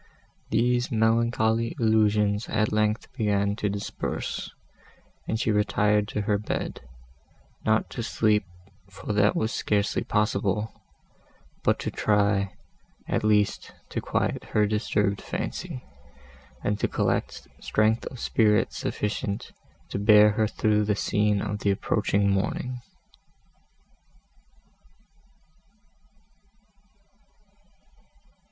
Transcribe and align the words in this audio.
These 0.49 0.91
melancholy 0.91 1.75
illusions 1.79 2.49
at 2.49 2.71
length 2.73 3.13
began 3.13 3.55
to 3.57 3.69
disperse, 3.69 4.49
and 5.27 5.39
she 5.39 5.51
retired 5.51 6.07
to 6.07 6.21
her 6.21 6.39
bed, 6.39 6.81
not 7.67 7.87
to 7.91 8.01
sleep, 8.01 8.43
for 8.89 9.13
that 9.13 9.35
was 9.35 9.51
scarcely 9.51 10.03
possible, 10.03 10.73
but 11.63 11.77
to 11.81 11.91
try, 11.91 12.51
at 13.07 13.23
least, 13.23 13.73
to 13.89 14.01
quiet 14.01 14.43
her 14.45 14.65
disturbed 14.65 15.21
fancy, 15.21 15.83
and 16.63 16.79
to 16.79 16.87
collect 16.87 17.47
strength 17.59 18.07
of 18.07 18.19
spirits 18.19 18.79
sufficient 18.79 19.51
to 19.89 19.99
bear 19.99 20.31
her 20.31 20.47
through 20.47 20.83
the 20.83 20.95
scene 20.95 21.43
of 21.43 21.59
the 21.59 21.69
approaching 21.69 22.27
morning. 22.27 22.81